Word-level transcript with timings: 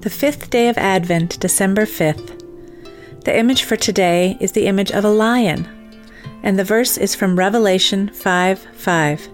the 0.00 0.10
fifth 0.10 0.48
day 0.48 0.68
of 0.68 0.78
Advent, 0.78 1.38
December 1.40 1.84
5th. 1.84 2.38
The 3.24 3.36
image 3.36 3.64
for 3.64 3.76
today 3.76 4.38
is 4.40 4.52
the 4.52 4.66
image 4.66 4.90
of 4.90 5.04
a 5.04 5.10
lion, 5.10 5.68
and 6.42 6.58
the 6.58 6.64
verse 6.64 6.96
is 6.96 7.14
from 7.14 7.38
Revelation 7.38 8.08
5 8.08 8.66
5. 8.72 9.28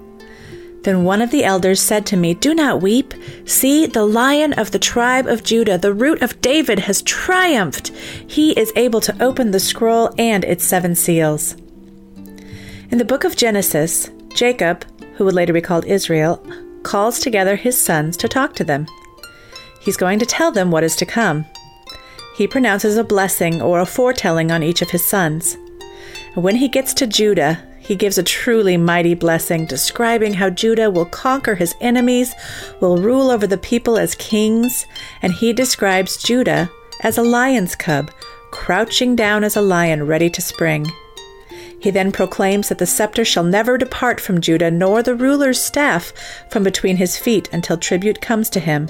Then 0.83 1.05
one 1.05 1.23
of 1.23 1.31
the 1.31 1.45
elders 1.45 1.81
said 1.81 2.05
to 2.07 2.17
me, 2.17 2.35
Do 2.35 2.53
not 2.53 2.83
weep. 2.83 3.15
See, 3.45 3.87
the 3.87 4.05
lion 4.05 4.55
of 4.55 4.73
the 4.73 4.79
tribe 4.81 5.29
of 5.29 5.45
Judah, 5.45 5.79
the 5.79 5.95
root 5.95 6.21
of 6.21 6.41
David, 6.41 6.81
has 6.81 7.03
triumphed. 7.03 7.89
He 8.29 8.51
is 8.59 8.73
able 8.75 9.01
to 9.03 9.23
open 9.23 9.53
the 9.53 9.61
scroll 9.61 10.13
and 10.19 10.45
its 10.45 10.65
seven 10.65 10.97
seals. 10.97 11.55
In 12.91 12.99
the 12.99 13.05
book 13.05 13.23
of 13.23 13.37
Genesis, 13.37 14.11
Jacob, 14.35 14.85
who 15.15 15.25
would 15.25 15.35
later 15.35 15.53
be 15.53 15.61
called 15.61 15.85
Israel, 15.87 16.45
calls 16.83 17.21
together 17.21 17.55
his 17.55 17.81
sons 17.81 18.17
to 18.17 18.29
talk 18.29 18.55
to 18.55 18.65
them. 18.65 18.87
He's 19.87 19.97
going 19.97 20.19
to 20.19 20.27
tell 20.27 20.51
them 20.51 20.73
what 20.73 20.83
is 20.83 20.97
to 20.97 21.07
come. 21.07 21.47
He 22.37 22.49
pronounces 22.49 22.97
a 22.97 23.05
blessing 23.05 23.63
or 23.63 23.79
a 23.79 23.87
foretelling 23.87 24.51
on 24.51 24.65
each 24.65 24.83
of 24.83 24.91
his 24.91 25.07
sons. 25.07 25.57
When 26.35 26.57
he 26.57 26.67
gets 26.67 26.93
to 26.95 27.07
Judah, 27.07 27.65
he 27.79 27.95
gives 27.95 28.19
a 28.19 28.25
truly 28.25 28.77
mighty 28.77 29.15
blessing, 29.15 29.65
describing 29.65 30.35
how 30.35 30.51
Judah 30.51 30.91
will 30.91 31.05
conquer 31.07 31.55
his 31.55 31.77
enemies, 31.81 32.35
will 32.81 32.99
rule 32.99 33.31
over 33.31 33.47
the 33.47 33.57
people 33.57 33.97
as 33.97 34.17
kings, 34.17 34.87
and 35.23 35.33
he 35.33 35.53
describes 35.53 36.21
Judah 36.21 36.69
as 37.05 37.17
a 37.17 37.23
lion's 37.23 37.77
cub, 37.77 38.11
crouching 38.51 39.15
down 39.15 39.45
as 39.45 39.55
a 39.55 39.63
lion 39.63 40.05
ready 40.05 40.29
to 40.31 40.43
spring. 40.43 40.85
He 41.87 41.93
then 41.93 42.11
proclaims 42.11 42.69
that 42.69 42.79
the 42.79 42.85
scepter 42.85 43.25
shall 43.25 43.45
never 43.45 43.79
depart 43.79 44.21
from 44.21 44.41
Judah, 44.41 44.73
nor 44.73 45.05
the 45.05 45.15
ruler's 45.15 45.63
staff 45.63 46.13
from 46.51 46.65
between 46.65 46.97
his 46.97 47.17
feet 47.17 47.49
until 47.53 47.77
tribute 47.77 48.21
comes 48.21 48.51
to 48.51 48.59
him, 48.59 48.89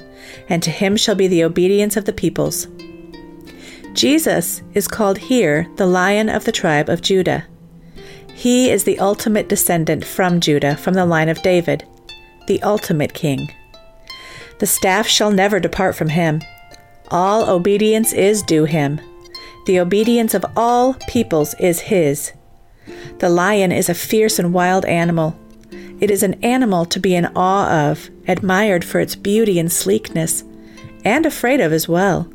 and 0.49 0.63
to 0.63 0.71
him 0.71 0.97
shall 0.97 1.15
be 1.15 1.29
the 1.29 1.45
obedience 1.45 1.99
of 1.99 2.07
the 2.07 2.15
peoples. 2.15 2.69
Jesus 3.93 4.63
is 4.73 4.89
called 4.89 5.19
here 5.19 5.69
the 5.77 5.85
Lion 5.85 6.31
of 6.31 6.47
the 6.47 6.53
tribe 6.53 6.89
of 6.89 7.03
Judah. 7.03 7.45
He 8.33 8.71
is 8.71 8.85
the 8.85 8.99
ultimate 8.99 9.51
descendant 9.51 10.03
from 10.03 10.41
Judah, 10.41 10.75
from 10.75 10.95
the 10.95 11.05
line 11.05 11.29
of 11.29 11.43
David, 11.43 11.87
the 12.47 12.63
ultimate 12.63 13.13
king. 13.13 13.53
The 14.59 14.67
staff 14.67 15.07
shall 15.07 15.31
never 15.31 15.61
depart 15.61 15.97
from 15.97 16.09
him. 16.09 16.41
All 17.09 17.51
obedience 17.51 18.15
is 18.15 18.43
due 18.43 18.65
him. 18.65 18.99
The 19.67 19.81
obedience 19.81 20.33
of 20.33 20.47
all 20.57 20.95
peoples 21.11 21.55
is 21.61 21.81
his. 21.81 22.33
The 23.19 23.29
lion 23.29 23.73
is 23.73 23.89
a 23.89 23.95
fierce 23.95 24.39
and 24.39 24.53
wild 24.53 24.85
animal. 24.85 25.39
It 26.01 26.11
is 26.11 26.23
an 26.23 26.35
animal 26.45 26.85
to 26.87 27.01
be 27.01 27.15
in 27.15 27.27
awe 27.35 27.91
of, 27.91 28.11
admired 28.29 28.85
for 28.85 29.01
its 29.01 29.17
beauty 29.17 29.59
and 29.59 29.73
sleekness, 29.73 30.45
and 31.05 31.25
afraid 31.25 31.61
of 31.61 31.73
as 31.73 31.89
well. 31.89 32.31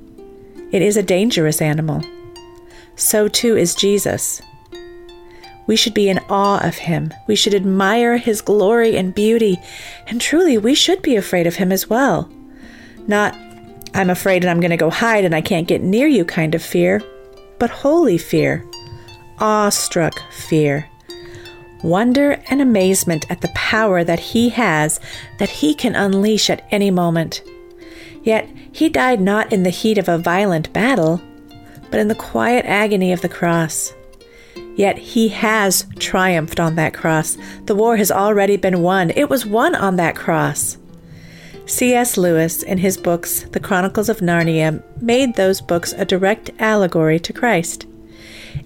It 0.72 0.81
is 0.81 0.97
a 0.97 1.03
dangerous 1.03 1.61
animal. 1.61 2.02
So 2.95 3.27
too 3.27 3.55
is 3.55 3.75
Jesus. 3.75 4.41
We 5.67 5.75
should 5.75 5.94
be 5.94 6.09
in 6.09 6.19
awe 6.29 6.66
of 6.66 6.77
him. 6.77 7.13
We 7.27 7.35
should 7.35 7.53
admire 7.53 8.17
his 8.17 8.41
glory 8.41 8.97
and 8.97 9.13
beauty, 9.13 9.59
and 10.07 10.19
truly 10.19 10.57
we 10.57 10.73
should 10.73 11.02
be 11.02 11.16
afraid 11.16 11.45
of 11.45 11.55
him 11.55 11.72
as 11.72 11.89
well. 11.89 12.31
Not, 13.07 13.35
I'm 13.94 14.09
afraid 14.09 14.44
and 14.44 14.49
I'm 14.49 14.59
going 14.59 14.72
to 14.72 14.77
go 14.77 14.89
hide 14.89 15.25
and 15.25 15.35
I 15.35 15.41
can't 15.41 15.67
get 15.67 15.81
near 15.81 16.07
you 16.07 16.25
kind 16.25 16.55
of 16.55 16.63
fear, 16.63 17.02
but 17.59 17.69
holy 17.69 18.17
fear 18.17 18.66
awestruck 19.42 20.22
fear, 20.31 20.88
wonder 21.84 22.42
and 22.50 22.61
amazement 22.61 23.25
at 23.30 23.42
the 23.42 23.50
power 23.50 24.03
that 24.03 24.20
he 24.20 24.50
has 24.50 25.00
that 25.39 25.50
he 25.50 25.73
can 25.73 25.95
unleash 25.95 26.50
at 26.50 26.66
any 26.72 26.92
moment. 26.92 27.42
Yet 28.23 28.47
he 28.72 28.88
died 28.88 29.19
not 29.19 29.52
in 29.52 29.64
the 29.64 29.69
heat 29.72 29.97
of 29.97 30.08
a 30.08 30.17
violent 30.17 30.72
battle, 30.72 31.19
but 31.90 32.00
in 32.00 32.07
the 32.07 32.16
quiet 32.16 32.66
agony 32.66 33.12
of 33.12 33.22
the 33.22 33.30
cross. 33.30 33.94
Yet 34.75 34.97
he 34.97 35.30
has 35.30 35.85
triumphed 36.00 36.59
on 36.59 36.75
that 36.75 36.94
cross. 36.94 37.38
The 37.66 37.75
war 37.75 37.97
has 37.97 38.12
already 38.12 38.57
been 38.57 38.81
won. 38.81 39.09
It 39.12 39.30
was 39.30 39.46
won 39.46 39.75
on 39.75 39.97
that 39.97 40.16
cross. 40.16 40.78
C.S. 41.66 42.18
Lewis, 42.18 42.63
in 42.63 42.78
his 42.78 42.97
books, 42.97 43.44
The 43.44 43.59
Chronicles 43.59 44.09
of 44.09 44.19
Narnia, 44.19 44.84
made 45.01 45.35
those 45.35 45.62
books 45.62 45.94
a 45.94 46.06
direct 46.06 46.51
allegory 46.59 47.19
to 47.19 47.34
Christ. 47.34 47.85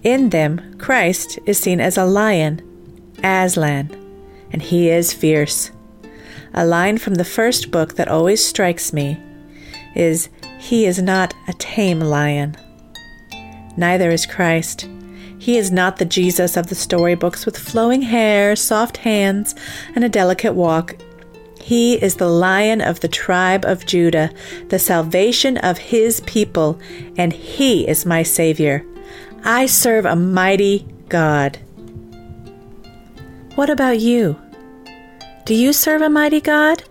In 0.03 0.29
them, 0.29 0.77
Christ 0.77 1.39
is 1.45 1.59
seen 1.59 1.79
as 1.79 1.97
a 1.97 2.05
lion, 2.05 2.61
Aslan, 3.23 3.89
and 4.51 4.61
he 4.61 4.89
is 4.89 5.13
fierce. 5.13 5.71
A 6.53 6.65
line 6.65 6.97
from 6.97 7.15
the 7.15 7.25
first 7.25 7.71
book 7.71 7.95
that 7.95 8.07
always 8.07 8.45
strikes 8.45 8.93
me 8.93 9.21
is 9.95 10.29
He 10.57 10.85
is 10.85 11.01
not 11.01 11.33
a 11.47 11.53
tame 11.53 11.99
lion. 11.99 12.55
Neither 13.77 14.11
is 14.11 14.25
Christ. 14.25 14.87
He 15.37 15.57
is 15.57 15.71
not 15.71 15.97
the 15.97 16.05
Jesus 16.05 16.55
of 16.55 16.67
the 16.67 16.75
storybooks 16.75 17.45
with 17.45 17.57
flowing 17.57 18.01
hair, 18.03 18.55
soft 18.55 18.97
hands, 18.97 19.53
and 19.95 20.03
a 20.03 20.09
delicate 20.09 20.53
walk. 20.53 20.95
He 21.61 22.01
is 22.01 22.15
the 22.15 22.29
lion 22.29 22.79
of 22.81 22.99
the 23.01 23.07
tribe 23.07 23.65
of 23.65 23.85
Judah, 23.85 24.31
the 24.69 24.79
salvation 24.79 25.57
of 25.57 25.77
his 25.77 26.21
people, 26.21 26.79
and 27.17 27.33
he 27.33 27.87
is 27.87 28.05
my 28.05 28.23
Savior. 28.23 28.85
I 29.47 29.67
serve 29.67 30.05
a 30.05 30.15
mighty 30.15 30.87
God. 31.07 31.59
What 33.53 33.69
about 33.69 33.99
you? 33.99 34.41
Do 35.45 35.53
you 35.53 35.71
serve 35.71 36.01
a 36.01 36.09
mighty 36.09 36.41
God? 36.41 36.83